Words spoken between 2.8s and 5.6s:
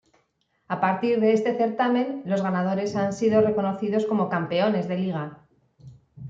han sido reconocidos como "campeones de liga".